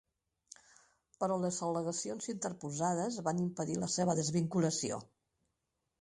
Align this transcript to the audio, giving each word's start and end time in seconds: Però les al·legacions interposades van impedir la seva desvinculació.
Però 1.23 1.35
les 1.41 1.59
al·legacions 1.67 2.29
interposades 2.33 3.21
van 3.31 3.45
impedir 3.47 3.77
la 3.85 3.91
seva 3.97 4.17
desvinculació. 4.21 4.99